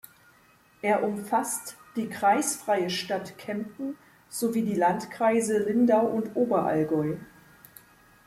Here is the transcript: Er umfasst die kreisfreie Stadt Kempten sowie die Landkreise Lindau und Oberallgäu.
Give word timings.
Er 0.81 1.03
umfasst 1.03 1.77
die 1.95 2.09
kreisfreie 2.09 2.89
Stadt 2.89 3.37
Kempten 3.37 3.99
sowie 4.29 4.63
die 4.63 4.73
Landkreise 4.73 5.59
Lindau 5.65 6.07
und 6.07 6.35
Oberallgäu. 6.35 7.17